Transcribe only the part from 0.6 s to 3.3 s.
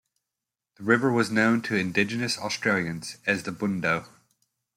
The river was known to Indigenous Australians